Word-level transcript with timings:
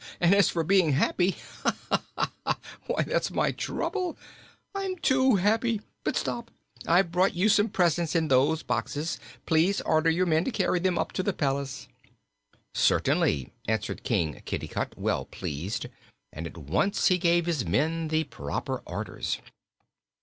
And 0.19 0.33
as 0.33 0.49
for 0.49 0.63
being 0.63 0.93
happy 0.93 1.37
ha, 1.61 1.75
ha, 1.91 2.03
ha, 2.17 2.27
ha! 2.47 2.57
why, 2.87 3.03
that's 3.03 3.29
my 3.29 3.51
trouble. 3.51 4.17
I'm 4.73 4.95
too 4.95 5.35
happy. 5.35 5.79
But 6.03 6.15
stop! 6.17 6.49
I've 6.87 7.11
brought 7.11 7.35
you 7.35 7.47
some 7.49 7.69
presents 7.69 8.15
in 8.15 8.27
those 8.27 8.63
boxes. 8.63 9.19
Please 9.45 9.79
order 9.81 10.09
your 10.09 10.25
men 10.25 10.43
to 10.45 10.49
carry 10.49 10.79
them 10.79 10.97
up 10.97 11.11
to 11.11 11.21
the 11.21 11.33
palace." 11.33 11.87
"Certainly," 12.73 13.53
answered 13.67 14.01
King 14.01 14.41
Kitticut, 14.43 14.97
well 14.97 15.25
pleased, 15.25 15.85
and 16.33 16.47
at 16.47 16.57
once 16.57 17.09
he 17.09 17.19
gave 17.19 17.45
his 17.45 17.63
men 17.63 18.07
the 18.07 18.23
proper 18.23 18.81
orders. 18.87 19.37